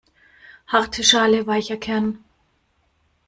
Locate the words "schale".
1.03-1.45